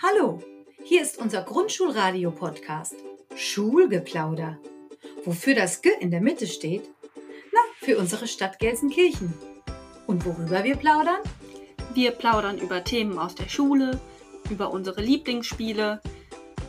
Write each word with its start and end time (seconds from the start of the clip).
Hallo, 0.00 0.38
hier 0.84 1.02
ist 1.02 1.18
unser 1.18 1.42
Grundschulradio-Podcast 1.42 2.94
Schulgeplauder. 3.34 4.56
Wofür 5.24 5.56
das 5.56 5.82
G 5.82 5.90
in 5.98 6.12
der 6.12 6.20
Mitte 6.20 6.46
steht? 6.46 6.88
Na, 7.52 7.58
für 7.80 7.98
unsere 7.98 8.28
Stadt 8.28 8.60
Gelsenkirchen. 8.60 9.34
Und 10.06 10.24
worüber 10.24 10.62
wir 10.62 10.76
plaudern? 10.76 11.18
Wir 11.94 12.12
plaudern 12.12 12.58
über 12.58 12.84
Themen 12.84 13.18
aus 13.18 13.34
der 13.34 13.48
Schule, 13.48 14.00
über 14.48 14.70
unsere 14.70 15.00
Lieblingsspiele, 15.02 16.00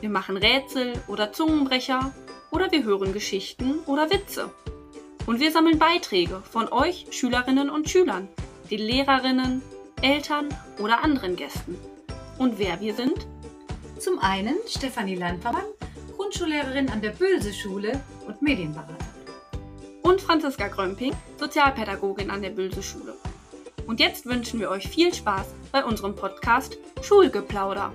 wir 0.02 0.09
machen 0.09 0.36
Rätsel 0.36 0.93
oder 1.07 1.32
Zungenbrecher 1.32 2.11
oder 2.50 2.71
wir 2.71 2.84
hören 2.84 3.14
Geschichten 3.14 3.77
oder 3.86 4.09
Witze. 4.09 4.52
Und 5.27 5.39
wir 5.39 5.52
sammeln 5.52 5.77
Beiträge 5.77 6.41
von 6.50 6.68
euch 6.70 7.05
Schülerinnen 7.11 7.70
und 7.70 7.91
Schülern, 7.91 8.27
den 8.71 8.80
Lehrerinnen, 8.80 9.61
Eltern 10.02 10.50
oder 10.80 11.04
anderen 11.04 11.36
Gästen. 11.36 11.77
Und 12.39 12.57
wer 12.57 12.79
wir 12.79 12.93
sind? 12.93 13.27
Zum 13.99 14.17
einen 14.19 14.55
Stefanie 14.65 15.16
Landvermann, 15.16 15.66
Grundschullehrerin 16.16 16.88
an 16.89 17.02
der 17.02 17.09
Bülse-Schule 17.09 17.99
und 18.27 18.41
Medienberaterin. 18.41 18.95
Und 20.03 20.21
Franziska 20.21 20.70
Grömping, 20.70 21.11
Sozialpädagogin 21.35 22.31
an 22.31 22.41
der 22.41 22.52
Bülse-Schule. 22.52 23.13
Und 23.88 23.99
jetzt 23.99 24.25
wünschen 24.25 24.61
wir 24.61 24.70
euch 24.70 24.88
viel 24.88 25.13
Spaß 25.13 25.53
bei 25.73 25.83
unserem 25.83 26.16
Podcast 26.16 26.77
Schulgeplauder. 27.02 27.91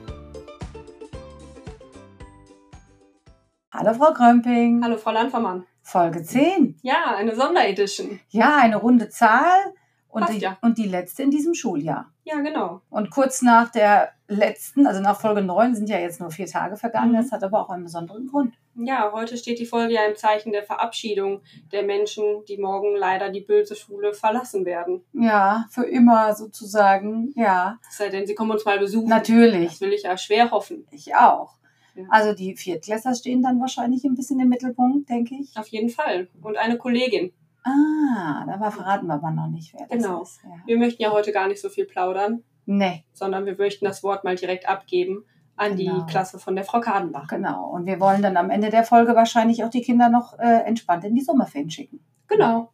Hallo 3.72 3.94
Frau 3.94 4.12
Grömping. 4.12 4.84
Hallo 4.84 4.98
Frau 4.98 5.12
Landvermann. 5.12 5.64
Folge 5.80 6.22
10. 6.22 6.80
Ja, 6.82 7.14
eine 7.16 7.34
Sonderedition. 7.34 8.20
Ja, 8.28 8.58
eine 8.58 8.76
runde 8.76 9.08
Zahl 9.08 9.72
und, 10.08 10.20
Passt 10.20 10.34
die, 10.34 10.40
ja. 10.40 10.58
und 10.60 10.76
die 10.76 10.86
letzte 10.86 11.22
in 11.22 11.30
diesem 11.30 11.54
Schuljahr. 11.54 12.13
Ja, 12.24 12.40
genau. 12.40 12.80
Und 12.90 13.10
kurz 13.10 13.42
nach 13.42 13.70
der 13.70 14.12
letzten, 14.28 14.86
also 14.86 15.00
nach 15.02 15.20
Folge 15.20 15.42
9, 15.42 15.74
sind 15.74 15.90
ja 15.90 15.98
jetzt 15.98 16.20
nur 16.20 16.30
vier 16.30 16.46
Tage 16.46 16.76
vergangen. 16.76 17.12
Mhm. 17.12 17.16
Das 17.16 17.32
hat 17.32 17.44
aber 17.44 17.60
auch 17.60 17.68
einen 17.68 17.84
besonderen 17.84 18.26
Grund. 18.26 18.54
Ja, 18.76 19.12
heute 19.12 19.36
steht 19.36 19.58
die 19.58 19.66
Folge 19.66 19.92
ja 19.94 20.04
im 20.06 20.16
Zeichen 20.16 20.50
der 20.52 20.62
Verabschiedung 20.64 21.42
der 21.70 21.82
Menschen, 21.82 22.24
die 22.48 22.56
morgen 22.56 22.96
leider 22.96 23.30
die 23.30 23.42
böse 23.42 23.76
Schule 23.76 24.14
verlassen 24.14 24.64
werden. 24.64 25.04
Ja, 25.12 25.66
für 25.70 25.84
immer 25.84 26.34
sozusagen. 26.34 27.32
Ja, 27.36 27.78
Es 27.88 27.98
sei 27.98 28.08
denn, 28.08 28.26
sie 28.26 28.34
kommen 28.34 28.50
uns 28.52 28.64
mal 28.64 28.78
besuchen. 28.78 29.08
natürlich. 29.08 29.68
Das 29.72 29.80
will 29.82 29.92
ich 29.92 30.02
ja 30.04 30.16
schwer 30.16 30.50
hoffen. 30.50 30.86
Ich 30.90 31.14
auch. 31.14 31.54
Ja. 31.94 32.04
Also 32.08 32.32
die 32.34 32.56
Viertklässler 32.56 33.14
stehen 33.14 33.42
dann 33.42 33.60
wahrscheinlich 33.60 34.02
ein 34.04 34.14
bisschen 34.16 34.40
im 34.40 34.48
Mittelpunkt, 34.48 35.08
denke 35.08 35.36
ich. 35.36 35.56
Auf 35.56 35.68
jeden 35.68 35.90
Fall. 35.90 36.28
Und 36.42 36.56
eine 36.56 36.76
Kollegin. 36.78 37.32
Ah, 37.66 38.44
da 38.46 38.70
verraten 38.70 39.06
wir 39.06 39.14
aber 39.14 39.30
noch 39.30 39.46
nicht, 39.48 39.72
wer 39.72 39.86
das 39.86 39.90
Genau. 40.04 40.22
ist. 40.22 40.40
Ja. 40.44 40.50
Wir 40.66 40.76
möchten 40.78 41.02
ja 41.02 41.10
heute 41.12 41.32
gar 41.32 41.48
nicht 41.48 41.60
so 41.60 41.68
viel 41.70 41.86
plaudern, 41.86 42.42
Nee, 42.66 43.04
sondern 43.12 43.44
wir 43.46 43.56
möchten 43.56 43.84
das 43.84 44.02
Wort 44.02 44.22
mal 44.24 44.36
direkt 44.36 44.68
abgeben 44.68 45.24
an 45.56 45.76
Genau. 45.76 46.00
die 46.00 46.06
Klasse 46.10 46.38
von 46.38 46.56
der 46.56 46.64
Frau 46.64 46.80
Kadenbach. 46.80 47.28
genau. 47.28 47.68
Und 47.70 47.86
wir 47.86 48.00
wollen 48.00 48.22
dann 48.22 48.36
am 48.36 48.50
Ende 48.50 48.70
der 48.70 48.84
Folge 48.84 49.14
wahrscheinlich 49.14 49.64
auch 49.64 49.70
die 49.70 49.82
Kinder 49.82 50.08
noch 50.10 50.38
äh, 50.38 50.62
entspannt 50.66 51.04
in 51.04 51.14
die 51.14 51.22
Sommerferien 51.22 51.70
schicken. 51.70 52.00
Genau. 52.28 52.70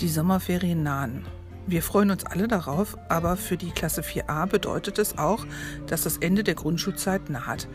Die 0.00 0.08
Sommerferien 0.08 0.82
nahen. 0.82 1.26
Wir 1.70 1.82
freuen 1.82 2.10
uns 2.10 2.24
alle 2.24 2.48
darauf, 2.48 2.96
aber 3.10 3.36
für 3.36 3.58
die 3.58 3.72
Klasse 3.72 4.00
4a 4.00 4.46
bedeutet 4.46 4.98
es 4.98 5.18
auch, 5.18 5.44
dass 5.86 6.04
das 6.04 6.16
Ende 6.16 6.42
der 6.42 6.54
Grundschulzeit 6.54 7.28
naht. 7.28 7.68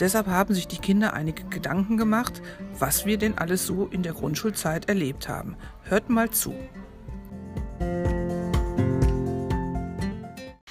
Deshalb 0.00 0.26
haben 0.26 0.52
sich 0.52 0.66
die 0.66 0.78
Kinder 0.78 1.12
einige 1.12 1.44
Gedanken 1.44 1.96
gemacht, 1.96 2.42
was 2.80 3.06
wir 3.06 3.18
denn 3.18 3.38
alles 3.38 3.64
so 3.64 3.86
in 3.86 4.02
der 4.02 4.14
Grundschulzeit 4.14 4.88
erlebt 4.88 5.28
haben. 5.28 5.56
Hört 5.84 6.10
mal 6.10 6.28
zu. 6.30 6.56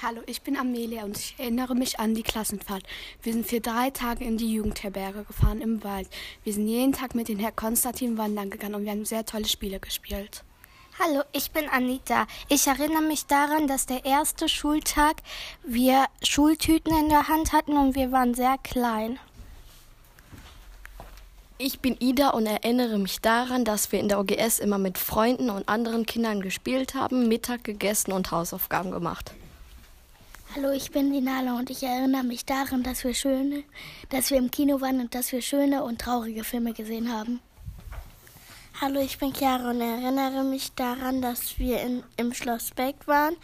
Hallo, 0.02 0.20
ich 0.26 0.42
bin 0.42 0.58
Amelia 0.58 1.04
und 1.04 1.16
ich 1.16 1.34
erinnere 1.38 1.74
mich 1.74 1.98
an 1.98 2.12
die 2.12 2.22
Klassenfahrt. 2.22 2.82
Wir 3.22 3.32
sind 3.32 3.46
für 3.46 3.60
drei 3.62 3.88
Tage 3.88 4.22
in 4.22 4.36
die 4.36 4.52
Jugendherberge 4.52 5.24
gefahren 5.24 5.62
im 5.62 5.82
Wald. 5.82 6.10
Wir 6.44 6.52
sind 6.52 6.68
jeden 6.68 6.92
Tag 6.92 7.14
mit 7.14 7.28
dem 7.28 7.38
Herr 7.38 7.52
Konstantin 7.52 8.18
wandern 8.18 8.50
gegangen 8.50 8.74
und 8.74 8.84
wir 8.84 8.90
haben 8.90 9.06
sehr 9.06 9.24
tolle 9.24 9.46
Spiele 9.46 9.80
gespielt. 9.80 10.44
Hallo, 10.98 11.22
ich 11.32 11.50
bin 11.50 11.68
Anita. 11.68 12.26
Ich 12.48 12.66
erinnere 12.66 13.02
mich 13.02 13.26
daran, 13.26 13.68
dass 13.68 13.84
der 13.84 14.06
erste 14.06 14.48
Schultag 14.48 15.16
wir 15.62 16.06
Schultüten 16.22 16.96
in 16.96 17.10
der 17.10 17.28
Hand 17.28 17.52
hatten 17.52 17.76
und 17.76 17.94
wir 17.94 18.12
waren 18.12 18.32
sehr 18.32 18.56
klein. 18.62 19.18
Ich 21.58 21.80
bin 21.80 21.98
Ida 22.00 22.30
und 22.30 22.46
erinnere 22.46 22.98
mich 22.98 23.20
daran, 23.20 23.66
dass 23.66 23.92
wir 23.92 24.00
in 24.00 24.08
der 24.08 24.18
OGS 24.18 24.58
immer 24.58 24.78
mit 24.78 24.96
Freunden 24.96 25.50
und 25.50 25.68
anderen 25.68 26.06
Kindern 26.06 26.40
gespielt 26.40 26.94
haben, 26.94 27.28
Mittag 27.28 27.62
gegessen 27.64 28.12
und 28.12 28.30
Hausaufgaben 28.30 28.90
gemacht. 28.90 29.32
Hallo, 30.54 30.70
ich 30.70 30.92
bin 30.92 31.12
Dinala 31.12 31.58
und 31.58 31.68
ich 31.68 31.82
erinnere 31.82 32.24
mich 32.24 32.46
daran, 32.46 32.82
dass 32.82 33.04
wir 33.04 33.12
schöne, 33.12 33.64
dass 34.08 34.30
wir 34.30 34.38
im 34.38 34.50
Kino 34.50 34.80
waren 34.80 35.00
und 35.00 35.14
dass 35.14 35.30
wir 35.30 35.42
schöne 35.42 35.84
und 35.84 36.00
traurige 36.00 36.42
Filme 36.42 36.72
gesehen 36.72 37.12
haben. 37.12 37.40
Hallo, 38.78 39.00
ich 39.00 39.16
bin 39.16 39.32
Chiara 39.32 39.70
und 39.70 39.80
erinnere 39.80 40.44
mich 40.44 40.74
daran, 40.74 41.22
dass 41.22 41.58
wir 41.58 41.80
in, 41.80 42.02
im 42.18 42.34
Schloss 42.34 42.72
Beck 42.72 43.06
waren 43.06 43.34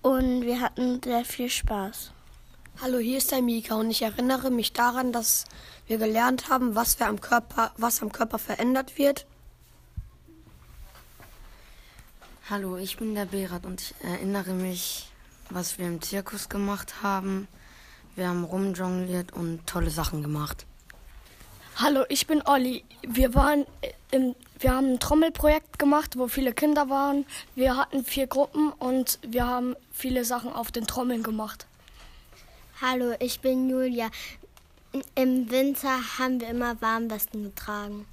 und 0.00 0.40
wir 0.40 0.62
hatten 0.62 1.02
sehr 1.02 1.26
viel 1.26 1.50
Spaß. 1.50 2.12
Hallo, 2.80 2.96
hier 2.96 3.18
ist 3.18 3.30
der 3.30 3.42
Mika 3.42 3.74
und 3.74 3.90
ich 3.90 4.00
erinnere 4.00 4.50
mich 4.50 4.72
daran, 4.72 5.12
dass 5.12 5.44
wir 5.86 5.98
gelernt 5.98 6.48
haben, 6.48 6.76
was, 6.76 6.98
wir 6.98 7.08
am 7.08 7.20
Körper, 7.20 7.72
was 7.76 8.00
am 8.00 8.10
Körper 8.10 8.38
verändert 8.38 8.96
wird. 8.96 9.26
Hallo, 12.48 12.78
ich 12.78 12.96
bin 12.96 13.14
der 13.14 13.26
Berat 13.26 13.66
und 13.66 13.82
ich 13.82 13.94
erinnere 14.02 14.54
mich, 14.54 15.10
was 15.50 15.78
wir 15.78 15.88
im 15.88 16.00
Zirkus 16.00 16.48
gemacht 16.48 17.02
haben. 17.02 17.48
Wir 18.16 18.30
haben 18.30 18.44
rumjongliert 18.44 19.34
und 19.34 19.66
tolle 19.66 19.90
Sachen 19.90 20.22
gemacht. 20.22 20.64
Hallo, 21.76 22.04
ich 22.08 22.26
bin 22.26 22.42
Olli. 22.46 22.82
Wir 23.06 23.34
waren 23.34 23.66
im, 24.10 24.34
wir 24.60 24.74
haben 24.74 24.92
ein 24.92 25.00
Trommelprojekt 25.00 25.78
gemacht, 25.78 26.18
wo 26.18 26.28
viele 26.28 26.52
Kinder 26.52 26.90
waren. 26.90 27.24
Wir 27.54 27.76
hatten 27.76 28.04
vier 28.04 28.26
Gruppen 28.26 28.72
und 28.72 29.18
wir 29.22 29.46
haben 29.46 29.74
viele 29.90 30.24
Sachen 30.24 30.52
auf 30.52 30.70
den 30.70 30.86
Trommeln 30.86 31.22
gemacht. 31.22 31.66
Hallo, 32.80 33.14
ich 33.18 33.40
bin 33.40 33.68
Julia. 33.70 34.10
Im 35.14 35.50
Winter 35.50 36.18
haben 36.18 36.40
wir 36.40 36.48
immer 36.48 36.80
Warmwesten 36.82 37.44
getragen. 37.44 38.06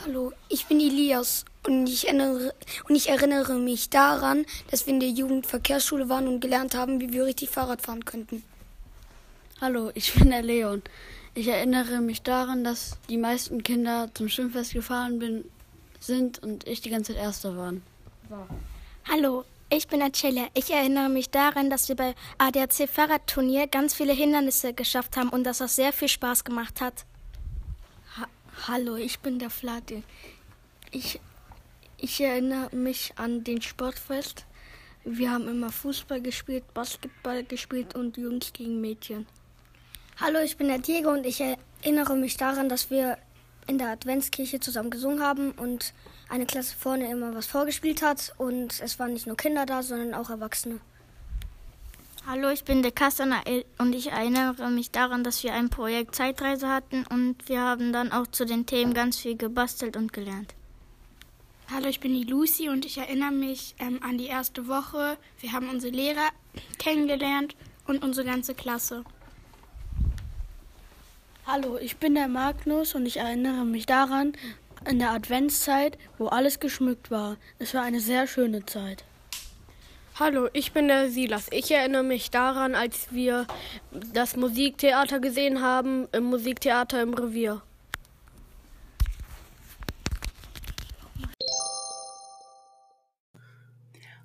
Hallo, 0.00 0.32
ich 0.48 0.66
bin 0.66 0.80
Elias 0.80 1.44
und 1.66 1.86
ich, 1.86 2.06
erinnere, 2.06 2.54
und 2.88 2.94
ich 2.94 3.08
erinnere 3.08 3.54
mich 3.54 3.90
daran, 3.90 4.44
dass 4.70 4.86
wir 4.86 4.94
in 4.94 5.00
der 5.00 5.08
Jugendverkehrsschule 5.08 6.08
waren 6.08 6.28
und 6.28 6.40
gelernt 6.40 6.74
haben, 6.74 7.00
wie 7.00 7.12
wir 7.12 7.24
richtig 7.24 7.50
Fahrrad 7.50 7.82
fahren 7.82 8.04
könnten. 8.04 8.44
Hallo, 9.60 9.90
ich 9.94 10.12
bin 10.14 10.30
der 10.30 10.42
Leon. 10.42 10.82
Ich 11.36 11.48
erinnere 11.48 12.00
mich 12.00 12.22
daran, 12.22 12.62
dass 12.62 12.96
die 13.08 13.16
meisten 13.16 13.64
Kinder 13.64 14.08
zum 14.14 14.28
Schwimmfest 14.28 14.72
gefahren 14.72 15.18
bin, 15.18 15.44
sind 15.98 16.38
und 16.38 16.68
ich 16.68 16.80
die 16.80 16.90
ganze 16.90 17.12
Zeit 17.12 17.22
Erster 17.22 17.56
waren. 17.56 17.82
Hallo, 19.08 19.44
ich 19.68 19.88
bin 19.88 20.00
Acelia. 20.00 20.46
Ich 20.54 20.70
erinnere 20.70 21.08
mich 21.08 21.30
daran, 21.30 21.70
dass 21.70 21.88
wir 21.88 21.96
bei 21.96 22.14
ADAC 22.38 22.88
Fahrradturnier 22.88 23.66
ganz 23.66 23.94
viele 23.94 24.12
Hindernisse 24.12 24.74
geschafft 24.74 25.16
haben 25.16 25.28
und 25.28 25.42
dass 25.42 25.58
das 25.58 25.74
sehr 25.74 25.92
viel 25.92 26.08
Spaß 26.08 26.44
gemacht 26.44 26.80
hat. 26.80 27.04
Ha 28.16 28.28
Hallo, 28.68 28.94
ich 28.94 29.18
bin 29.18 29.40
der 29.40 29.50
Flati. 29.50 30.04
Ich, 30.92 31.20
ich 31.96 32.20
erinnere 32.20 32.74
mich 32.76 33.12
an 33.16 33.42
den 33.42 33.60
Sportfest. 33.60 34.46
Wir 35.04 35.32
haben 35.32 35.48
immer 35.48 35.72
Fußball 35.72 36.20
gespielt, 36.22 36.72
Basketball 36.74 37.42
gespielt 37.42 37.96
und 37.96 38.16
Jungs 38.18 38.52
gegen 38.52 38.80
Mädchen. 38.80 39.26
Hallo, 40.20 40.38
ich 40.44 40.56
bin 40.56 40.68
der 40.68 40.78
Diego 40.78 41.10
und 41.10 41.26
ich 41.26 41.40
erinnere 41.40 42.14
mich 42.14 42.36
daran, 42.36 42.68
dass 42.68 42.88
wir 42.88 43.18
in 43.66 43.78
der 43.78 43.88
Adventskirche 43.88 44.60
zusammen 44.60 44.90
gesungen 44.90 45.20
haben 45.20 45.50
und 45.50 45.92
eine 46.28 46.46
Klasse 46.46 46.76
vorne 46.76 47.10
immer 47.10 47.34
was 47.34 47.46
vorgespielt 47.46 48.00
hat 48.00 48.32
und 48.38 48.80
es 48.80 49.00
waren 49.00 49.12
nicht 49.12 49.26
nur 49.26 49.36
Kinder 49.36 49.66
da, 49.66 49.82
sondern 49.82 50.14
auch 50.14 50.30
Erwachsene. 50.30 50.78
Hallo, 52.28 52.48
ich 52.50 52.62
bin 52.62 52.82
der 52.82 52.92
Kastan 52.92 53.34
und 53.78 53.92
ich 53.92 54.12
erinnere 54.12 54.70
mich 54.70 54.92
daran, 54.92 55.24
dass 55.24 55.42
wir 55.42 55.52
ein 55.52 55.68
Projekt 55.68 56.14
Zeitreise 56.14 56.68
hatten 56.68 57.04
und 57.10 57.48
wir 57.48 57.60
haben 57.60 57.92
dann 57.92 58.12
auch 58.12 58.28
zu 58.28 58.46
den 58.46 58.66
Themen 58.66 58.94
ganz 58.94 59.18
viel 59.18 59.36
gebastelt 59.36 59.96
und 59.96 60.12
gelernt. 60.12 60.54
Hallo, 61.72 61.88
ich 61.88 61.98
bin 61.98 62.14
die 62.14 62.24
Lucy 62.24 62.68
und 62.68 62.84
ich 62.84 62.98
erinnere 62.98 63.32
mich 63.32 63.74
ähm, 63.80 64.00
an 64.00 64.16
die 64.16 64.26
erste 64.26 64.68
Woche. 64.68 65.18
Wir 65.40 65.52
haben 65.52 65.68
unsere 65.68 65.92
Lehrer 65.92 66.28
kennengelernt 66.78 67.56
und 67.86 68.04
unsere 68.04 68.26
ganze 68.26 68.54
Klasse. 68.54 69.04
Hallo, 71.46 71.76
ich 71.78 71.98
bin 71.98 72.14
der 72.14 72.26
Magnus 72.26 72.94
und 72.94 73.04
ich 73.04 73.18
erinnere 73.18 73.66
mich 73.66 73.84
daran, 73.84 74.32
in 74.88 74.98
der 74.98 75.10
Adventszeit, 75.10 75.98
wo 76.16 76.28
alles 76.28 76.58
geschmückt 76.58 77.10
war. 77.10 77.36
Es 77.58 77.74
war 77.74 77.82
eine 77.82 78.00
sehr 78.00 78.26
schöne 78.26 78.64
Zeit. 78.64 79.04
Hallo, 80.18 80.48
ich 80.54 80.72
bin 80.72 80.88
der 80.88 81.10
Silas. 81.10 81.48
Ich 81.50 81.70
erinnere 81.70 82.02
mich 82.02 82.30
daran, 82.30 82.74
als 82.74 83.12
wir 83.12 83.46
das 83.90 84.36
Musiktheater 84.36 85.20
gesehen 85.20 85.60
haben, 85.60 86.08
im 86.12 86.24
Musiktheater 86.24 87.02
im 87.02 87.12
Revier. 87.12 87.60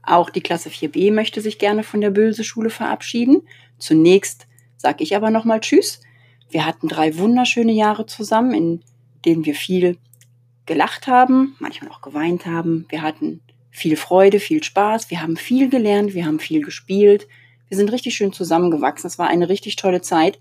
Auch 0.03 0.29
die 0.29 0.41
Klasse 0.41 0.69
4b 0.69 1.11
möchte 1.11 1.41
sich 1.41 1.59
gerne 1.59 1.83
von 1.83 1.99
der 1.99 2.11
Böse 2.11 2.45
Schule 2.45 2.69
verabschieden. 2.69 3.45
Zunächst 3.77 4.47
sage 4.77 5.03
ich 5.03 5.17
aber 5.17 5.31
nochmal 5.31 5.59
Tschüss. 5.59 5.99
Wir 6.49 6.65
hatten 6.65 6.87
drei 6.87 7.17
wunderschöne 7.17 7.71
Jahre 7.71 8.05
zusammen, 8.05 8.53
in 8.53 8.83
denen 9.25 9.45
wir 9.45 9.55
viel 9.55 9.97
gelacht 10.65 11.07
haben, 11.07 11.55
manchmal 11.59 11.91
auch 11.91 12.01
geweint 12.01 12.45
haben. 12.45 12.85
Wir 12.89 13.01
hatten 13.01 13.41
viel 13.71 13.95
Freude, 13.95 14.39
viel 14.39 14.63
Spaß. 14.63 15.09
Wir 15.09 15.21
haben 15.21 15.37
viel 15.37 15.69
gelernt, 15.69 16.13
wir 16.13 16.25
haben 16.25 16.39
viel 16.39 16.63
gespielt. 16.63 17.27
Wir 17.67 17.77
sind 17.77 17.91
richtig 17.91 18.15
schön 18.15 18.33
zusammengewachsen. 18.33 19.07
Es 19.07 19.19
war 19.19 19.27
eine 19.27 19.49
richtig 19.49 19.75
tolle 19.75 20.01
Zeit 20.01 20.39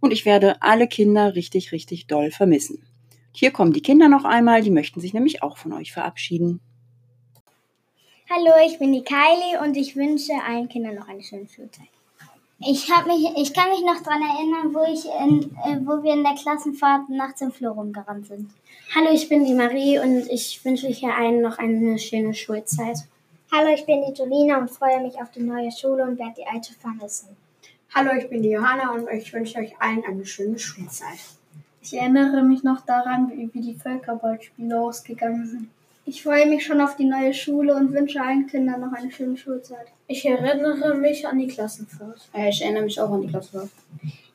und 0.00 0.12
ich 0.12 0.24
werde 0.24 0.60
alle 0.62 0.88
Kinder 0.88 1.34
richtig, 1.34 1.72
richtig 1.72 2.06
doll 2.06 2.30
vermissen. 2.30 2.82
Hier 3.32 3.50
kommen 3.52 3.72
die 3.72 3.82
Kinder 3.82 4.08
noch 4.08 4.24
einmal, 4.24 4.62
die 4.62 4.70
möchten 4.70 5.00
sich 5.00 5.14
nämlich 5.14 5.42
auch 5.42 5.56
von 5.56 5.72
euch 5.72 5.92
verabschieden. 5.92 6.60
Hallo, 8.30 8.52
ich 8.66 8.78
bin 8.78 8.92
die 8.92 9.04
Kylie 9.04 9.60
und 9.62 9.76
ich 9.76 9.96
wünsche 9.96 10.32
allen 10.46 10.68
Kindern 10.68 10.94
noch 10.94 11.08
eine 11.08 11.22
schöne 11.22 11.48
Schulzeit. 11.48 11.88
Ich, 12.62 12.88
mich, 13.06 13.32
ich 13.38 13.54
kann 13.54 13.70
mich 13.70 13.80
noch 13.80 14.02
daran 14.02 14.20
erinnern, 14.20 14.74
wo, 14.74 14.82
ich 14.84 15.06
in, 15.06 15.50
äh, 15.64 15.80
wo 15.86 16.02
wir 16.02 16.12
in 16.12 16.22
der 16.22 16.34
Klassenfahrt 16.34 17.08
nachts 17.08 17.40
im 17.40 17.52
Flur 17.52 17.70
rumgerannt 17.70 18.26
sind. 18.26 18.50
Hallo, 18.94 19.08
ich 19.10 19.30
bin 19.30 19.46
die 19.46 19.54
Marie 19.54 19.98
und 19.98 20.30
ich 20.30 20.62
wünsche 20.62 20.88
hier 20.88 21.14
allen 21.14 21.40
noch 21.40 21.56
eine 21.56 21.98
schöne 21.98 22.34
Schulzeit. 22.34 22.98
Hallo, 23.50 23.70
ich 23.74 23.86
bin 23.86 24.04
die 24.06 24.12
Jolina 24.12 24.58
und 24.58 24.70
freue 24.70 25.00
mich 25.00 25.14
auf 25.22 25.30
die 25.30 25.40
neue 25.40 25.72
Schule 25.72 26.04
und 26.04 26.18
werde 26.18 26.34
die 26.36 26.46
alte 26.46 26.74
vermissen. 26.74 27.28
Hallo, 27.94 28.10
ich 28.18 28.28
bin 28.28 28.42
die 28.42 28.50
Johanna 28.50 28.92
und 28.92 29.08
ich 29.08 29.32
wünsche 29.32 29.58
euch 29.58 29.72
allen 29.80 30.04
eine 30.04 30.26
schöne 30.26 30.58
Schulzeit. 30.58 31.18
Ich 31.80 31.94
erinnere 31.94 32.42
mich 32.42 32.62
noch 32.62 32.84
daran, 32.84 33.30
wie, 33.30 33.48
wie 33.54 33.72
die 33.72 33.74
Völkerballspiele 33.74 34.78
ausgegangen 34.78 35.46
sind. 35.46 35.68
Ich 36.10 36.24
freue 36.24 36.46
mich 36.46 36.66
schon 36.66 36.80
auf 36.80 36.96
die 36.96 37.04
neue 37.04 37.32
Schule 37.32 37.72
und 37.72 37.92
wünsche 37.92 38.20
allen 38.20 38.44
Kindern 38.48 38.80
noch 38.80 38.92
eine 38.92 39.12
schöne 39.12 39.36
Schulzeit. 39.36 39.86
Ich 40.08 40.24
erinnere 40.24 40.96
mich 40.96 41.24
an 41.24 41.38
die 41.38 41.46
Klassenfahrt. 41.46 42.28
Ich 42.48 42.62
erinnere 42.62 42.82
mich 42.82 43.00
auch 43.00 43.12
an 43.12 43.22
die 43.22 43.28
Klassenfahrt. 43.28 43.70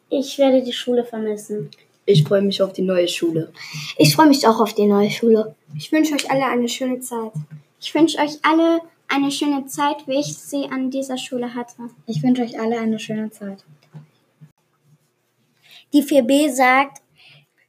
Ich 0.09 0.37
werde 0.37 0.63
die 0.63 0.71
Schule 0.71 1.03
vermissen. 1.03 1.69
Ich 2.05 2.23
freue 2.23 2.43
mich 2.43 2.61
auf 2.61 2.71
die 2.71 2.81
neue 2.81 3.09
Schule. 3.09 3.51
Ich 3.97 4.15
freue 4.15 4.27
mich 4.27 4.47
auch 4.47 4.61
auf 4.61 4.73
die 4.73 4.85
neue 4.85 5.11
Schule. 5.11 5.53
Ich 5.75 5.91
wünsche 5.91 6.13
euch 6.13 6.31
alle 6.31 6.45
eine 6.45 6.69
schöne 6.69 7.01
Zeit. 7.01 7.33
Ich 7.81 7.93
wünsche 7.93 8.19
euch 8.19 8.39
alle 8.43 8.79
eine 9.09 9.29
schöne 9.29 9.65
Zeit, 9.65 10.07
wie 10.07 10.21
ich 10.21 10.33
sie 10.37 10.69
an 10.71 10.91
dieser 10.91 11.17
Schule 11.17 11.55
hatte. 11.55 11.89
Ich 12.07 12.23
wünsche 12.23 12.43
euch 12.43 12.57
alle 12.57 12.79
eine 12.79 12.99
schöne 12.99 13.31
Zeit. 13.31 13.65
Die 15.91 16.01
4b 16.01 16.51
sagt 16.51 17.01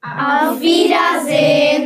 Auf 0.01 0.61
Wiedersehen. 0.61 1.86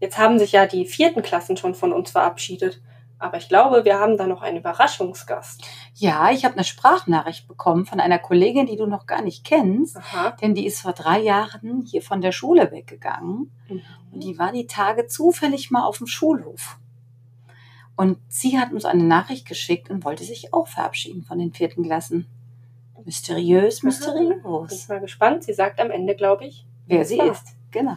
Jetzt 0.00 0.18
haben 0.18 0.38
sich 0.38 0.52
ja 0.52 0.66
die 0.66 0.86
vierten 0.86 1.22
Klassen 1.22 1.56
schon 1.56 1.74
von 1.74 1.92
uns 1.92 2.10
verabschiedet. 2.10 2.82
Aber 3.18 3.38
ich 3.38 3.48
glaube, 3.48 3.86
wir 3.86 3.98
haben 3.98 4.18
da 4.18 4.26
noch 4.26 4.42
einen 4.42 4.58
Überraschungsgast. 4.58 5.62
Ja, 5.94 6.30
ich 6.30 6.44
habe 6.44 6.54
eine 6.54 6.64
Sprachnachricht 6.64 7.48
bekommen 7.48 7.86
von 7.86 7.98
einer 7.98 8.18
Kollegin, 8.18 8.66
die 8.66 8.76
du 8.76 8.84
noch 8.86 9.06
gar 9.06 9.22
nicht 9.22 9.42
kennst. 9.42 9.96
Aha. 9.96 10.32
Denn 10.42 10.54
die 10.54 10.66
ist 10.66 10.80
vor 10.82 10.92
drei 10.92 11.20
Jahren 11.20 11.86
hier 11.90 12.02
von 12.02 12.20
der 12.20 12.32
Schule 12.32 12.70
weggegangen. 12.72 13.50
Mhm. 13.70 13.82
Und 14.12 14.22
die 14.22 14.38
war 14.38 14.52
die 14.52 14.66
Tage 14.66 15.06
zufällig 15.06 15.70
mal 15.70 15.84
auf 15.86 15.96
dem 15.96 16.06
Schulhof. 16.06 16.76
Und 17.96 18.18
sie 18.28 18.58
hat 18.58 18.72
uns 18.72 18.84
eine 18.84 19.04
Nachricht 19.04 19.48
geschickt 19.48 19.88
und 19.88 20.04
wollte 20.04 20.24
sich 20.24 20.52
auch 20.52 20.68
verabschieden 20.68 21.22
von 21.22 21.38
den 21.38 21.54
vierten 21.54 21.84
Klassen. 21.84 22.26
Mysteriös, 23.02 23.82
mysteriös. 23.82 24.42
Bin 24.42 24.66
ich 24.78 24.88
mal 24.88 25.00
gespannt. 25.00 25.44
Sie 25.44 25.54
sagt 25.54 25.80
am 25.80 25.90
Ende, 25.90 26.16
glaube 26.16 26.44
ich, 26.44 26.66
Wer 26.86 27.04
sie 27.06 27.18
war. 27.18 27.30
ist. 27.30 27.54
Genau. 27.70 27.96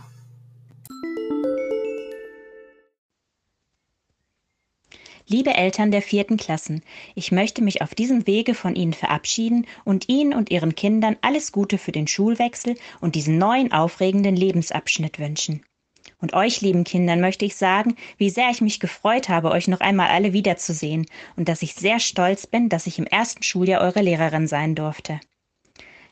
Liebe 5.31 5.54
Eltern 5.54 5.92
der 5.92 6.02
vierten 6.02 6.38
Klassen, 6.38 6.81
ich 7.14 7.31
möchte 7.31 7.62
mich 7.62 7.84
auf 7.84 7.94
diesem 7.94 8.26
Wege 8.26 8.56
von 8.56 8.74
Ihnen 8.74 8.94
verabschieden 8.94 9.68
und 9.86 10.10
Ihnen 10.10 10.34
und 10.34 10.50
Ihren 10.50 10.74
Kindern 10.74 11.18
alles 11.22 11.52
Gute 11.52 11.78
für 11.78 11.92
den 11.92 12.08
Schulwechsel 12.08 12.76
und 13.00 13.14
diesen 13.14 13.38
neuen 13.38 13.72
aufregenden 13.72 14.36
Lebensabschnitt 14.36 15.20
wünschen. 15.20 15.64
Und 16.20 16.34
euch, 16.34 16.62
lieben 16.62 16.84
Kindern, 16.84 17.22
möchte 17.22 17.46
ich 17.46 17.56
sagen, 17.56 17.96
wie 18.18 18.31
sehr 18.31 18.50
ich 18.50 18.62
mich 18.62 18.80
gefreut 18.80 19.30
habe, 19.30 19.52
euch 19.52 19.68
noch 19.68 19.81
einmal 19.81 20.08
alle 20.08 20.34
wiederzusehen 20.34 21.06
und 21.36 21.48
dass 21.48 21.62
ich 21.62 21.76
sehr 21.76 22.00
stolz 22.00 22.48
bin, 22.48 22.68
dass 22.68 22.88
ich 22.88 22.98
im 22.98 23.06
ersten 23.06 23.44
Schuljahr 23.44 23.81
eure 23.81 24.02
Lehrerin 24.02 24.48
sein 24.48 24.74
durfte. 24.74 25.20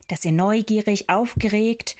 Dass 0.06 0.24
ihr 0.24 0.30
neugierig, 0.32 1.10
aufgeregt 1.10 1.96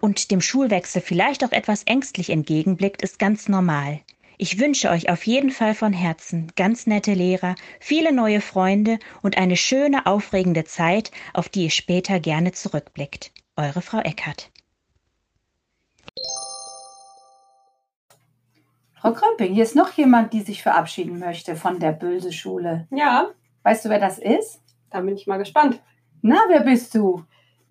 und 0.00 0.30
dem 0.30 0.40
Schulwechsel 0.40 1.02
vielleicht 1.02 1.44
auch 1.44 1.50
etwas 1.50 1.82
ängstlich 1.82 2.30
entgegenblickt, 2.30 3.02
ist 3.02 3.18
ganz 3.18 3.48
normal. 3.48 4.02
Ich 4.42 4.58
wünsche 4.58 4.88
euch 4.88 5.10
auf 5.10 5.26
jeden 5.26 5.50
Fall 5.50 5.74
von 5.74 5.92
Herzen 5.92 6.50
ganz 6.56 6.86
nette 6.86 7.12
Lehrer, 7.12 7.56
viele 7.78 8.10
neue 8.10 8.40
Freunde 8.40 8.98
und 9.20 9.36
eine 9.36 9.54
schöne, 9.54 10.06
aufregende 10.06 10.64
Zeit, 10.64 11.10
auf 11.34 11.50
die 11.50 11.64
ihr 11.64 11.70
später 11.70 12.20
gerne 12.20 12.52
zurückblickt. 12.52 13.32
Eure 13.56 13.82
Frau 13.82 13.98
Eckert. 13.98 14.50
Frau 18.94 19.12
Krömping, 19.12 19.52
hier 19.52 19.64
ist 19.64 19.76
noch 19.76 19.92
jemand, 19.92 20.32
die 20.32 20.40
sich 20.40 20.62
verabschieden 20.62 21.18
möchte 21.18 21.54
von 21.54 21.78
der 21.78 21.92
Böse 21.92 22.32
Schule. 22.32 22.88
Ja. 22.90 23.32
Weißt 23.62 23.84
du, 23.84 23.90
wer 23.90 24.00
das 24.00 24.18
ist? 24.18 24.62
Da 24.88 25.02
bin 25.02 25.16
ich 25.16 25.26
mal 25.26 25.36
gespannt. 25.36 25.82
Na, 26.22 26.38
wer 26.48 26.60
bist 26.60 26.94
du? 26.94 27.24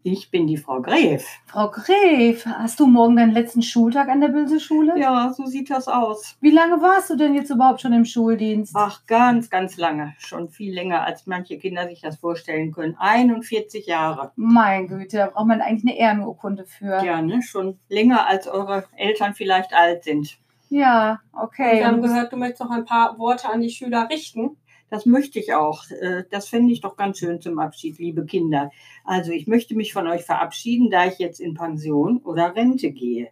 Ich 0.04 0.32
bin 0.32 0.48
die 0.48 0.56
Frau 0.56 0.82
Gref. 0.82 1.26
Frau 1.48 1.70
Gref, 1.70 2.46
hast 2.46 2.80
du 2.80 2.88
morgen 2.88 3.18
deinen 3.18 3.34
letzten 3.34 3.62
Schultag 3.62 4.08
an 4.08 4.22
der 4.22 4.30
Böse 4.30 4.62
Schule? 4.62 4.98
Ja, 4.98 5.34
so 5.34 5.46
sieht 5.46 5.70
das 5.70 5.90
aus. 5.90 6.38
Wie 6.40 6.52
lange 6.52 6.82
warst 6.82 7.10
du 7.10 7.18
denn 7.18 7.36
jetzt 7.36 7.50
überhaupt 7.50 7.82
schon 7.82 7.92
im 7.92 8.06
Schuldienst? 8.06 8.74
Ach, 8.78 9.06
ganz, 9.08 9.50
ganz 9.50 9.76
lange. 9.76 10.16
Schon 10.18 10.48
viel 10.48 10.74
länger, 10.74 11.04
als 11.04 11.28
manche 11.28 11.58
Kinder 11.58 11.90
sich 11.90 12.00
das 12.00 12.16
vorstellen 12.16 12.72
können. 12.72 12.96
41 12.98 13.88
Jahre. 13.88 14.32
Mein 14.38 14.88
Güte, 14.88 15.18
da 15.18 15.28
braucht 15.28 15.48
man 15.48 15.60
eigentlich 15.60 15.92
eine 15.92 16.00
Ehrenurkunde 16.00 16.66
für. 16.66 17.04
Ja, 17.04 17.22
ne? 17.22 17.42
Schon 17.42 17.78
länger, 17.90 18.26
als 18.26 18.48
eure 18.48 18.86
Eltern 18.96 19.34
vielleicht 19.34 19.74
alt 19.74 20.06
sind. 20.06 20.38
Ja, 20.70 21.20
okay. 21.34 21.80
Wir 21.80 21.88
haben 21.88 22.02
gehört, 22.02 22.32
du 22.32 22.38
möchtest 22.38 22.62
noch 22.62 22.72
ein 22.72 22.86
paar 22.86 23.18
Worte 23.20 23.50
an 23.50 23.60
die 23.60 23.70
Schüler 23.70 24.08
richten. 24.10 24.56
Das 24.90 25.06
möchte 25.06 25.40
ich 25.40 25.54
auch. 25.54 25.90
Äh, 25.92 26.24
Das 26.30 26.48
fände 26.48 26.72
ich 26.74 26.82
doch 26.82 26.96
ganz 26.96 27.20
schön 27.20 27.42
zum 27.42 27.60
Abschied, 27.60 28.00
liebe 28.00 28.26
Kinder. 28.26 28.72
Also 29.04 29.32
ich 29.32 29.48
möchte 29.48 29.76
mich 29.76 29.94
von 29.94 30.08
euch 30.08 30.24
verabschieden, 30.24 30.90
da 30.90 31.06
ich 31.06 31.20
jetzt 31.20 31.40
in 31.40 31.54
Pension 31.54 32.18
oder 32.24 32.56
Rente 32.56 32.92
gehe. 32.92 33.30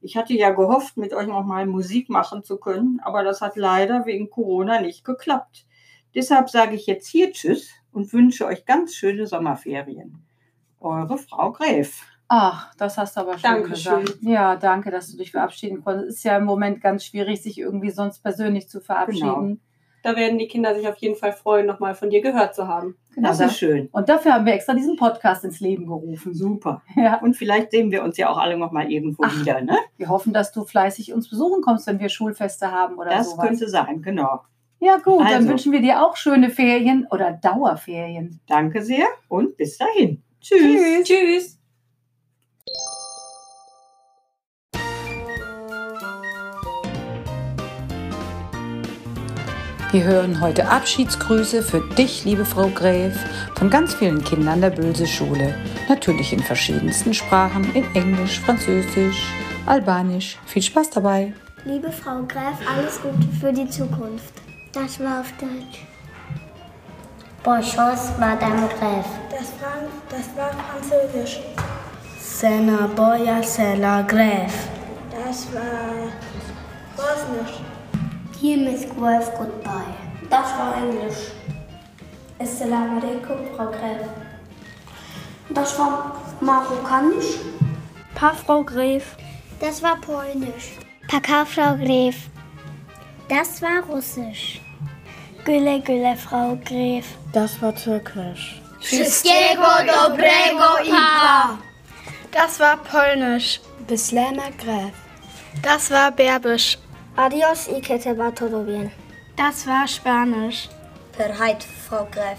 Ich 0.00 0.16
hatte 0.16 0.34
ja 0.34 0.50
gehofft, 0.50 0.96
mit 0.96 1.12
euch 1.12 1.26
noch 1.26 1.44
mal 1.44 1.66
Musik 1.66 2.08
machen 2.08 2.44
zu 2.44 2.58
können, 2.58 3.00
aber 3.02 3.24
das 3.24 3.40
hat 3.40 3.56
leider 3.56 4.06
wegen 4.06 4.30
Corona 4.30 4.80
nicht 4.80 5.04
geklappt. 5.04 5.66
Deshalb 6.14 6.48
sage 6.48 6.76
ich 6.76 6.86
jetzt 6.86 7.08
hier 7.08 7.32
Tschüss 7.32 7.70
und 7.92 8.12
wünsche 8.12 8.46
euch 8.46 8.64
ganz 8.64 8.94
schöne 8.94 9.26
Sommerferien. 9.26 10.22
Eure 10.80 11.18
Frau 11.18 11.52
Gräf. 11.52 12.02
Ach, 12.28 12.74
das 12.76 12.98
hast 12.98 13.16
du 13.16 13.20
aber 13.20 13.32
schön 13.34 13.42
Dankeschön. 13.42 14.04
gesagt. 14.04 14.18
Ja, 14.22 14.56
danke, 14.56 14.90
dass 14.90 15.10
du 15.10 15.16
dich 15.16 15.30
verabschieden 15.30 15.82
konntest. 15.82 16.08
Ist 16.08 16.24
ja 16.24 16.36
im 16.36 16.44
Moment 16.44 16.80
ganz 16.80 17.04
schwierig, 17.04 17.42
sich 17.42 17.58
irgendwie 17.58 17.90
sonst 17.90 18.20
persönlich 18.22 18.68
zu 18.68 18.80
verabschieden. 18.80 19.60
Da 20.06 20.14
werden 20.14 20.38
die 20.38 20.46
Kinder 20.46 20.72
sich 20.76 20.86
auf 20.86 20.96
jeden 20.98 21.16
Fall 21.16 21.32
freuen, 21.32 21.66
nochmal 21.66 21.96
von 21.96 22.10
dir 22.10 22.20
gehört 22.20 22.54
zu 22.54 22.68
haben. 22.68 22.96
Genau, 23.12 23.28
Das 23.30 23.38
da- 23.38 23.46
ist 23.46 23.58
schön. 23.58 23.88
Und 23.90 24.08
dafür 24.08 24.34
haben 24.34 24.46
wir 24.46 24.52
extra 24.54 24.72
diesen 24.72 24.94
Podcast 24.96 25.42
ins 25.44 25.58
Leben 25.58 25.86
gerufen. 25.88 26.32
Super. 26.32 26.82
Ja. 26.96 27.18
Und 27.20 27.34
vielleicht 27.34 27.72
sehen 27.72 27.90
wir 27.90 28.04
uns 28.04 28.16
ja 28.16 28.28
auch 28.30 28.36
alle 28.38 28.56
noch 28.56 28.70
mal 28.70 28.88
irgendwo 28.88 29.24
Ach, 29.26 29.40
wieder, 29.40 29.60
ne? 29.62 29.76
Wir 29.96 30.08
hoffen, 30.08 30.32
dass 30.32 30.52
du 30.52 30.64
fleißig 30.64 31.12
uns 31.12 31.28
besuchen 31.28 31.60
kommst, 31.60 31.88
wenn 31.88 31.98
wir 31.98 32.08
Schulfeste 32.08 32.70
haben 32.70 32.98
oder 32.98 33.10
Das 33.10 33.32
sowas. 33.32 33.46
könnte 33.48 33.68
sein, 33.68 34.00
genau. 34.00 34.42
Ja, 34.78 34.98
gut, 34.98 35.20
dann 35.22 35.26
Also. 35.26 35.48
wünschen 35.48 35.72
wir 35.72 35.80
dir 35.80 36.06
auch 36.06 36.16
schöne 36.16 36.50
Ferien 36.50 37.08
oder 37.10 37.32
Dauerferien. 37.32 38.38
Danke 38.46 38.82
sehr 38.82 39.06
und 39.28 39.56
bis 39.56 39.76
dahin. 39.78 40.22
Tschüss. 40.40 41.02
Tschüss. 41.02 41.55
Wir 49.96 50.04
hören 50.04 50.42
heute 50.42 50.68
Abschiedsgrüße 50.68 51.62
für 51.62 51.80
dich, 51.80 52.26
liebe 52.26 52.44
Frau 52.44 52.68
Gräf, 52.68 53.18
von 53.54 53.70
ganz 53.70 53.94
vielen 53.94 54.22
Kindern 54.22 54.60
der 54.60 54.68
Böse 54.68 55.06
Schule. 55.06 55.54
Natürlich 55.88 56.34
in 56.34 56.42
verschiedensten 56.42 57.14
Sprachen, 57.14 57.74
in 57.74 57.82
Englisch, 57.94 58.40
Französisch, 58.40 59.24
Albanisch. 59.64 60.36
Viel 60.44 60.60
Spaß 60.60 60.90
dabei. 60.90 61.32
Liebe 61.64 61.90
Frau 61.90 62.22
Gräf, 62.28 62.58
alles 62.70 63.00
Gute 63.00 63.26
für 63.40 63.50
die 63.50 63.70
Zukunft. 63.70 64.34
Das 64.74 65.00
war 65.00 65.20
auf 65.20 65.32
Deutsch. 65.40 65.86
Bonchance, 67.42 68.12
Madame 68.20 68.68
Gräf. 68.78 69.06
Das 69.30 69.48
war, 69.62 69.78
das 70.10 70.36
war 70.36 70.50
Französisch. 70.68 71.40
Sena 72.20 72.86
boya 72.94 73.40
c'est 73.40 73.76
la 73.80 74.02
grève. 74.02 74.52
Das 75.10 75.46
war 75.54 76.12
Bosnisch. 76.94 77.65
Hier 78.40 78.56
Miss 78.58 78.82
Gräf, 78.82 79.30
goodbye. 79.38 79.94
Das 80.28 80.46
war 80.58 80.76
Englisch. 80.76 81.32
Assalamu 82.38 83.00
alaikum, 83.00 83.36
Frau 83.56 83.66
Gräf. 83.66 84.02
Das 85.50 85.78
war 85.78 86.20
Marokkanisch. 86.40 87.38
Pa 88.14 88.34
Frau 88.34 88.62
Gräf. 88.62 89.16
Das 89.58 89.82
war 89.82 89.96
Polnisch. 89.96 90.78
Paka, 91.08 91.44
Frau 91.46 91.76
Gräf. 91.76 92.16
Das 93.28 93.62
war 93.62 93.82
Russisch. 93.88 94.60
Gülle, 95.44 95.80
Gülle, 95.80 96.16
Frau 96.16 96.58
Gräf. 96.64 97.06
Das 97.32 97.60
war 97.62 97.74
Türkisch. 97.74 98.60
Wszystkiego 98.80 99.70
dobrego 99.86 100.78
i 100.84 100.90
pa. 100.90 101.58
Das 102.32 102.60
war 102.60 102.76
Polnisch. 102.76 103.60
Bislema 103.86 104.50
Gräf. 104.58 104.92
Das 105.62 105.90
war 105.90 106.10
Berbisch. 106.10 106.78
Adios 107.16 107.68
y 107.68 107.80
que 107.80 107.98
te 107.98 108.12
va 108.12 108.30
todo 108.30 108.62
bien. 108.62 108.92
Das 109.36 109.66
war 109.66 109.88
Spanisch. 109.88 110.68
Perheit, 111.16 111.64
Frau 111.88 112.06
Gräf. 112.10 112.38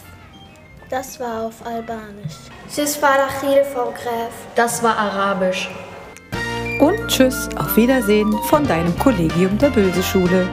Das 0.89 1.19
war 1.19 1.48
auf 1.48 1.65
Albanisch. 1.65 2.36
Sisfarachil, 2.67 3.63
Frau 3.74 3.91
Gräf. 3.91 4.31
Das 4.55 4.84
war 4.84 4.96
Arabisch. 4.96 5.67
Und 6.79 7.07
tschüss, 7.07 7.50
auf 7.57 7.75
Wiedersehen 7.75 8.31
von 8.50 8.67
deinem 8.67 8.98
Kollegium 9.00 9.57
der 9.57 9.72
Bülse-Schule. 9.72 10.48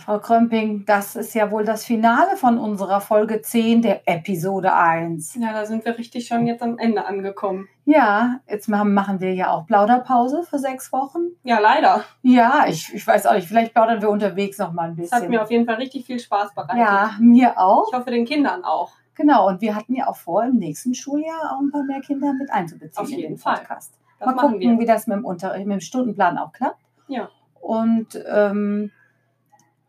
Frau 0.00 0.18
Krömping, 0.18 0.84
das 0.86 1.14
ist 1.16 1.34
ja 1.34 1.50
wohl 1.50 1.64
das 1.64 1.84
Finale 1.84 2.36
von 2.36 2.58
unserer 2.58 3.00
Folge 3.00 3.40
10 3.42 3.82
der 3.82 4.08
Episode 4.08 4.74
1. 4.74 5.36
Ja, 5.36 5.52
da 5.52 5.64
sind 5.66 5.84
wir 5.84 5.96
richtig 5.98 6.26
schon 6.26 6.46
jetzt 6.46 6.62
am 6.62 6.78
Ende 6.78 7.04
angekommen. 7.06 7.68
Ja, 7.84 8.40
jetzt 8.48 8.68
machen 8.68 9.20
wir 9.20 9.34
ja 9.34 9.50
auch 9.50 9.66
Plauderpause 9.66 10.42
für 10.42 10.58
sechs 10.58 10.92
Wochen. 10.92 11.18
Ja, 11.42 11.58
leider. 11.58 12.02
Ja, 12.22 12.64
ich, 12.68 12.92
ich 12.94 13.06
weiß 13.06 13.26
auch 13.26 13.34
nicht, 13.34 13.48
vielleicht 13.48 13.74
plaudern 13.74 14.00
wir 14.02 14.10
unterwegs 14.10 14.58
noch 14.58 14.72
mal 14.72 14.84
ein 14.84 14.90
Es 14.92 14.96
bisschen. 14.96 15.18
hat 15.22 15.28
mir 15.28 15.42
auf 15.42 15.50
jeden 15.50 15.66
Fall 15.66 15.76
richtig 15.76 16.06
viel 16.06 16.18
Spaß 16.18 16.54
bereitet. 16.54 16.78
ja, 16.78 17.10
mir 17.20 17.58
auch. 17.58 17.88
Ich 17.92 17.98
hoffe, 17.98 18.10
den 18.10 18.24
Kindern 18.24 18.64
auch. 18.64 18.90
Genau, 19.14 19.48
und 19.48 19.60
wir 19.60 19.74
hatten 19.74 19.94
ja 19.94 20.06
auch 20.08 20.16
vor, 20.16 20.44
im 20.44 20.56
nächsten 20.56 20.94
Schuljahr 20.94 21.52
auch 21.54 21.60
ein 21.60 21.70
paar 21.70 21.82
mehr 21.82 22.00
Kinder 22.00 22.32
mit 22.32 22.50
einzubeziehen 22.50 23.02
Auf 23.04 23.10
in 23.10 23.18
jeden 23.18 23.34
den 23.34 23.38
Fall. 23.38 23.56
Podcast. 23.58 23.92
Das 24.18 24.26
Mal 24.26 24.34
gucken, 24.36 24.60
wir. 24.60 24.78
wie 24.78 24.86
das 24.86 25.06
mit 25.06 25.16
dem, 25.18 25.24
Unterricht, 25.24 25.66
mit 25.66 25.74
dem 25.76 25.80
Stundenplan 25.80 26.38
auch 26.38 26.52
klappt. 26.52 26.80
Ja. 27.08 27.28
Und 27.60 28.08
ähm, 28.32 28.90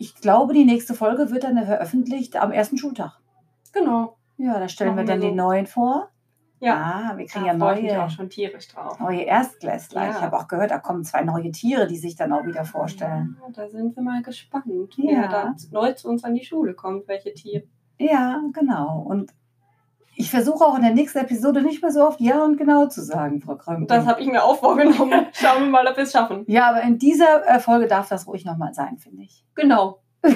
ich 0.01 0.15
glaube, 0.15 0.53
die 0.53 0.65
nächste 0.65 0.93
Folge 0.95 1.29
wird 1.31 1.43
dann 1.43 1.63
veröffentlicht 1.65 2.35
am 2.35 2.51
ersten 2.51 2.77
Schultag. 2.77 3.19
Genau. 3.71 4.17
Ja, 4.37 4.59
da 4.59 4.67
stellen 4.67 4.95
Machen 4.95 5.07
wir 5.07 5.13
dann 5.13 5.21
wir 5.21 5.29
die 5.29 5.35
neuen 5.35 5.67
vor. 5.67 6.09
Ja. 6.59 6.75
Ah, 7.13 7.17
wir 7.17 7.25
kriegen 7.25 7.45
Da 7.45 7.53
ja 7.53 7.57
freue 7.59 7.75
ich 7.77 7.83
mich 7.83 7.91
neue, 7.93 8.03
auch 8.05 8.09
schon 8.09 8.29
tierisch 8.29 8.67
drauf. 8.67 8.99
neue 8.99 9.21
Erstklässler. 9.21 10.03
Ja. 10.05 10.09
Ich 10.11 10.21
habe 10.21 10.37
auch 10.37 10.47
gehört, 10.47 10.71
da 10.71 10.79
kommen 10.79 11.03
zwei 11.03 11.23
neue 11.23 11.51
Tiere, 11.51 11.87
die 11.87 11.97
sich 11.97 12.15
dann 12.15 12.33
auch 12.33 12.45
wieder 12.45 12.65
vorstellen. 12.65 13.37
Ja, 13.41 13.49
da 13.51 13.69
sind 13.69 13.95
wir 13.95 14.03
mal 14.03 14.21
gespannt, 14.21 14.65
Ja. 14.97 15.21
wer 15.21 15.27
da 15.27 15.55
neu 15.71 15.93
zu 15.93 16.07
uns 16.09 16.23
an 16.23 16.33
die 16.35 16.43
Schule 16.45 16.73
kommt, 16.73 17.07
welche 17.07 17.33
Tiere. 17.33 17.63
Ja, 17.99 18.41
genau. 18.53 18.99
Und 19.07 19.31
ich 20.15 20.29
versuche 20.29 20.63
auch 20.65 20.75
in 20.75 20.83
der 20.83 20.93
nächsten 20.93 21.19
Episode 21.19 21.61
nicht 21.61 21.81
mehr 21.81 21.91
so 21.91 22.05
oft 22.05 22.19
Ja 22.19 22.43
und 22.43 22.57
Genau 22.57 22.87
zu 22.87 23.01
sagen, 23.01 23.41
Frau 23.41 23.55
Krömping. 23.55 23.87
Das 23.87 24.05
habe 24.05 24.21
ich 24.21 24.27
mir 24.27 24.43
auch 24.43 24.59
vorgenommen. 24.59 25.27
Schauen 25.33 25.63
wir 25.63 25.69
mal, 25.69 25.87
ob 25.87 25.95
wir 25.95 26.03
es 26.03 26.11
schaffen. 26.11 26.43
Ja, 26.47 26.69
aber 26.69 26.81
in 26.81 26.97
dieser 26.97 27.47
äh, 27.47 27.59
Folge 27.59 27.87
darf 27.87 28.09
das 28.09 28.27
ruhig 28.27 28.45
nochmal 28.45 28.73
sein, 28.73 28.97
finde 28.97 29.23
ich. 29.23 29.45
Genau. 29.55 30.01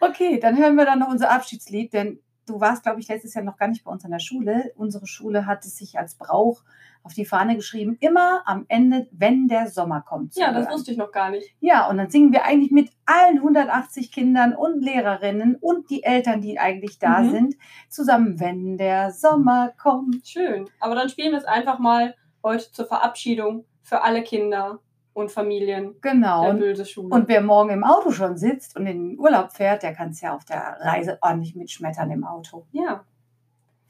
Okay, 0.00 0.40
dann 0.40 0.56
hören 0.56 0.76
wir 0.76 0.86
dann 0.86 0.98
noch 0.98 1.08
unser 1.08 1.30
Abschiedslied, 1.30 1.92
denn 1.92 2.20
du 2.50 2.60
warst, 2.60 2.82
glaube 2.82 3.00
ich, 3.00 3.08
letztes 3.08 3.34
Jahr 3.34 3.44
noch 3.44 3.56
gar 3.56 3.68
nicht 3.68 3.84
bei 3.84 3.90
uns 3.90 4.04
an 4.04 4.10
der 4.10 4.18
Schule. 4.18 4.72
Unsere 4.76 5.06
Schule 5.06 5.46
hat 5.46 5.64
es 5.64 5.76
sich 5.76 5.98
als 5.98 6.14
Brauch 6.16 6.62
auf 7.02 7.14
die 7.14 7.24
Fahne 7.24 7.56
geschrieben, 7.56 7.96
immer 8.00 8.42
am 8.44 8.66
Ende, 8.68 9.08
wenn 9.12 9.48
der 9.48 9.68
Sommer 9.68 10.02
kommt. 10.02 10.34
Ja, 10.36 10.52
das 10.52 10.66
hören. 10.66 10.74
wusste 10.74 10.90
ich 10.92 10.98
noch 10.98 11.12
gar 11.12 11.30
nicht. 11.30 11.48
Ja, 11.60 11.88
und 11.88 11.96
dann 11.96 12.10
singen 12.10 12.32
wir 12.32 12.44
eigentlich 12.44 12.72
mit 12.72 12.90
allen 13.06 13.36
180 13.38 14.12
Kindern 14.12 14.54
und 14.54 14.82
Lehrerinnen 14.82 15.56
und 15.56 15.88
die 15.88 16.02
Eltern, 16.02 16.42
die 16.42 16.58
eigentlich 16.58 16.98
da 16.98 17.20
Mhm. 17.20 17.30
sind, 17.30 17.54
zusammen, 17.88 18.38
wenn 18.38 18.76
der 18.76 19.12
Sommer 19.12 19.72
kommt. 19.80 20.26
Schön. 20.28 20.68
Aber 20.80 20.94
dann 20.94 21.08
spielen 21.08 21.32
wir 21.32 21.38
es 21.38 21.46
einfach 21.46 21.78
mal 21.78 22.14
heute 22.42 22.70
zur 22.70 22.86
Verabschiedung 22.86 23.64
für 23.82 24.02
alle 24.02 24.22
Kinder 24.22 24.80
und 25.20 25.30
Familien 25.30 25.94
Genau. 26.00 26.42
der 26.42 26.50
Und, 26.50 26.58
Böse 26.60 26.84
Schule. 26.86 27.14
und 27.14 27.28
wer 27.28 27.40
morgen 27.42 27.70
im 27.70 27.84
Auto 27.84 28.10
schon 28.10 28.36
sitzt 28.36 28.76
und 28.76 28.86
in 28.86 29.10
den 29.10 29.18
Urlaub 29.18 29.52
fährt, 29.52 29.82
der 29.82 29.92
kann 29.94 30.10
es 30.10 30.20
ja 30.20 30.34
auf 30.34 30.44
der 30.44 30.78
Reise 30.80 31.18
ordentlich 31.20 31.54
mitschmettern 31.54 32.10
im 32.10 32.24
Auto. 32.24 32.66
ja, 32.72 33.04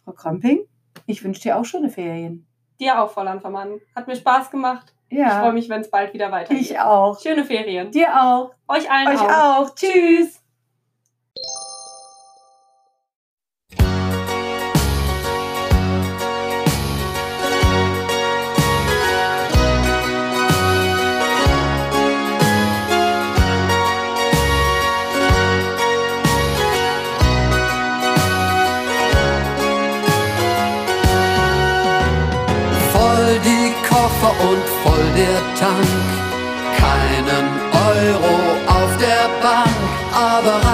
Frau 0.04 0.12
Krömping, 0.12 0.60
ich 1.06 1.22
wünsche 1.24 1.40
dir 1.42 1.56
auch 1.56 1.64
schöne 1.64 1.88
Ferien. 1.90 2.46
dir 2.80 3.00
auch, 3.00 3.10
Frau 3.10 3.22
Landvermann. 3.22 3.80
Hat 3.94 4.06
mir 4.08 4.16
Spaß 4.16 4.50
gemacht. 4.50 4.92
Ja. 5.10 5.26
Ich 5.26 5.32
freue 5.34 5.52
mich, 5.52 5.68
wenn 5.68 5.80
es 5.80 5.90
bald 5.90 6.14
wieder 6.14 6.30
weitergeht. 6.32 6.62
Ich 6.62 6.78
auch. 6.78 7.20
Schöne 7.20 7.44
Ferien. 7.44 7.90
Dir 7.90 8.08
auch. 8.22 8.52
Euch 8.68 8.88
allen 8.90 9.08
Euch 9.08 9.20
auch. 9.20 9.58
auch. 9.68 9.74
Tschüss. 9.74 10.39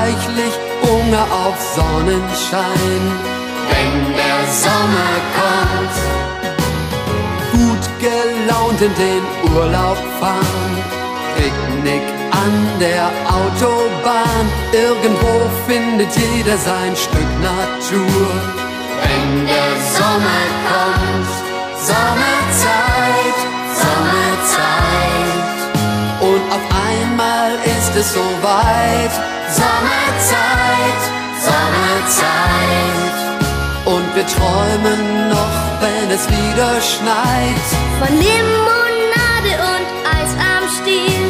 Reichlich 0.07 0.55
Hunger 0.83 1.27
auf 1.45 1.57
Sonnenschein. 1.75 3.03
Wenn 3.71 3.95
der 4.15 4.41
Sommer 4.65 5.15
kommt, 5.39 5.97
gut 7.53 7.85
gelaunt 7.99 8.81
in 8.81 8.95
den 8.95 9.23
Urlaub 9.55 9.99
fahren. 10.21 10.75
Picknick 11.37 12.07
an 12.31 12.55
der 12.81 13.11
Autobahn, 13.39 14.47
irgendwo 14.73 15.33
findet 15.67 16.13
jeder 16.17 16.57
sein 16.57 16.95
Stück 16.97 17.31
Natur. 17.43 18.29
Wenn 19.03 19.47
der 19.47 19.73
Sommer 19.97 20.45
kommt, 20.71 21.31
Sommerzeit, 21.91 23.39
Sommerzeit. 23.83 25.57
Und 26.21 26.43
auf 26.53 26.67
einmal 26.89 27.53
ist 27.65 27.95
es 27.97 28.13
soweit, 28.15 29.13
Sommerzeit, 29.51 29.96
träumen 34.77 35.29
noch, 35.29 35.81
wenn 35.81 36.11
es 36.11 36.29
wieder 36.29 36.81
schneit. 36.81 37.67
Von 37.99 38.17
Limonade 38.17 39.53
und 39.73 39.87
Eis 40.17 40.33
am 40.39 40.65
Stiel 40.77 41.27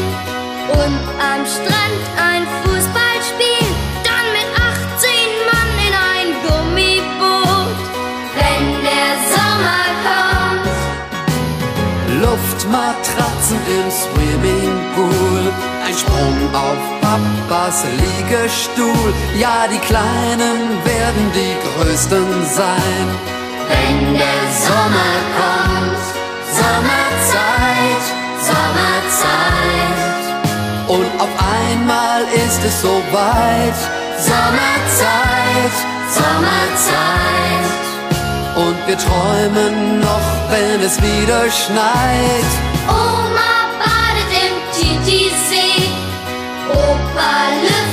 und 0.69 0.99
am 1.21 1.47
Strand 1.47 2.03
ein 2.17 2.47
Fußballspiel. 2.63 3.67
Dann 4.05 4.27
mit 4.33 4.49
18 4.57 5.11
Mann 5.51 5.73
in 5.87 5.95
ein 6.15 6.29
Gummiboot. 6.45 7.79
Wenn 8.35 8.65
der 8.83 9.11
Sommer 9.33 9.87
kommt, 10.07 10.69
Luftmatratzen 12.23 13.61
im 13.79 13.91
Swimmingpool. 13.91 15.53
Ein 15.87 15.95
Sprung 15.95 16.39
auf 16.53 16.81
Papas 17.01 17.85
Liegestuhl. 17.85 19.15
Ja, 19.39 19.67
die 19.71 19.79
Kleinen 19.79 20.85
werden 20.85 21.33
die 21.35 21.55
Größten 21.85 22.47
sein. 22.47 23.36
Wenn 23.69 24.15
der 24.15 24.43
Sommer 24.67 25.15
kommt, 25.39 26.05
Sommerzeit, 26.61 28.05
Sommerzeit. 28.51 30.27
Und 30.89 31.21
auf 31.21 31.35
einmal 31.61 32.23
ist 32.35 32.65
es 32.65 32.81
soweit. 32.81 33.79
Sommerzeit, 34.19 35.75
Sommerzeit. 36.11 37.37
Und 38.57 38.77
wir 38.87 38.97
träumen 38.97 40.01
noch, 40.01 40.29
wenn 40.51 40.81
es 40.81 40.97
wieder 41.03 41.51
schneit. 41.51 42.51
Oma 42.89 43.55
badet 43.81 44.33
im 44.47 44.55
Titisee. 44.73 45.91
Opa 46.71 47.33
lüftet 47.63 47.86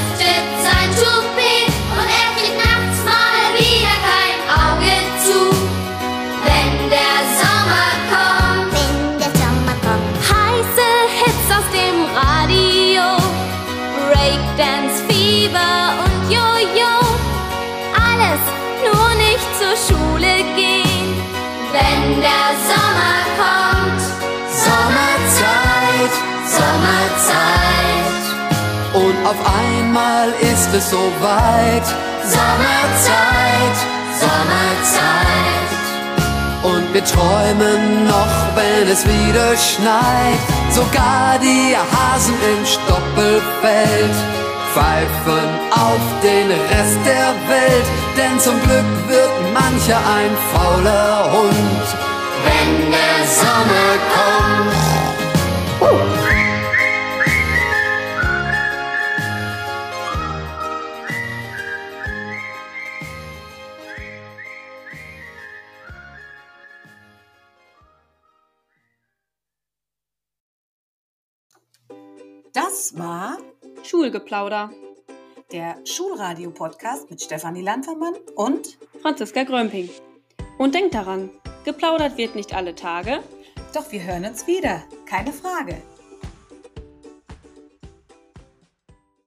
einmal 29.94 30.30
ist 30.42 30.74
es 30.74 30.90
soweit. 30.90 31.86
Sommerzeit, 32.24 33.78
Sommerzeit. 34.20 35.72
Und 36.64 36.94
wir 36.94 37.06
träumen 37.06 38.06
noch, 38.06 38.56
wenn 38.56 38.88
es 38.88 39.06
wieder 39.06 39.56
schneit. 39.58 40.40
Sogar 40.72 41.38
die 41.40 41.76
Hasen 41.76 42.36
im 42.52 42.66
Stoppelfeld 42.66 44.16
pfeifen 44.74 45.50
auf 45.72 46.02
den 46.24 46.50
Rest 46.50 47.00
der 47.06 47.36
Welt. 47.48 47.88
Denn 48.18 48.40
zum 48.40 48.60
Glück 48.64 48.92
wird 49.08 49.54
mancher 49.54 49.98
ein 49.98 50.36
fauler 50.54 51.32
Hund, 51.32 51.86
wenn 52.46 52.92
der 52.92 53.28
Sommer 53.28 53.90
kommt. 54.16 54.34
Das 72.84 72.98
war 72.98 73.38
Schulgeplauder. 73.84 74.70
Der 75.54 75.78
Schulradio-Podcast 75.86 77.10
mit 77.10 77.22
Stefanie 77.22 77.62
Landvermann 77.62 78.16
und 78.36 78.78
Franziska 79.02 79.44
Grömping. 79.44 79.90
Und 80.58 80.76
denkt 80.76 80.94
daran, 80.94 81.30
geplaudert 81.64 82.18
wird 82.18 82.36
nicht 82.36 82.54
alle 82.54 82.76
Tage. 82.76 83.24
Doch 83.74 83.90
wir 83.94 84.04
hören 84.04 84.26
uns 84.26 84.48
wieder, 84.48 84.84
keine 85.06 85.32
Frage. 85.32 85.82